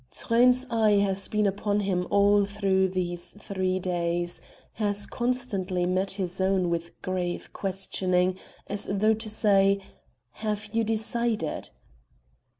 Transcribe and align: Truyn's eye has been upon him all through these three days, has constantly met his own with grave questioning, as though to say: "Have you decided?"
Truyn's 0.11 0.65
eye 0.71 0.97
has 1.03 1.27
been 1.27 1.45
upon 1.45 1.81
him 1.81 2.07
all 2.09 2.43
through 2.43 2.87
these 2.89 3.33
three 3.35 3.77
days, 3.77 4.41
has 4.73 5.05
constantly 5.05 5.85
met 5.85 6.13
his 6.13 6.41
own 6.41 6.71
with 6.71 6.99
grave 7.03 7.53
questioning, 7.53 8.39
as 8.65 8.89
though 8.91 9.13
to 9.13 9.29
say: 9.29 9.79
"Have 10.31 10.71
you 10.73 10.83
decided?" 10.83 11.69